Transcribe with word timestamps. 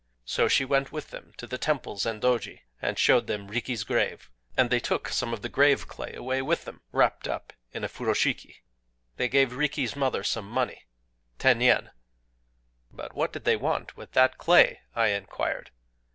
"So 0.25 0.47
she 0.47 0.65
went 0.65 0.91
with 0.91 1.09
them 1.11 1.31
to 1.37 1.45
the 1.45 1.59
temple 1.59 1.95
Zendōji, 1.95 2.61
and 2.81 2.97
showed 2.97 3.27
them 3.27 3.47
Riki's 3.49 3.83
grave; 3.83 4.31
and 4.57 4.71
they 4.71 4.79
took 4.79 5.09
some 5.09 5.31
of 5.31 5.43
the 5.43 5.47
grave 5.47 5.87
clay 5.87 6.15
away 6.15 6.41
with 6.41 6.65
them, 6.65 6.81
wrapped 6.91 7.27
up 7.27 7.53
in 7.71 7.83
a 7.83 7.87
furoshiki].... 7.87 8.61
They 9.17 9.27
gave 9.29 9.53
Riki's 9.55 9.95
mother 9.95 10.23
some 10.23 10.49
money,—ten 10.49 11.61
yen."... 11.61 11.83
(4) 11.83 11.91
"But 12.93 13.13
what 13.13 13.31
did 13.31 13.43
they 13.43 13.55
want 13.55 13.95
with 13.95 14.13
that 14.13 14.39
clay?" 14.39 14.79
I 14.95 15.09
inquired. 15.09 15.69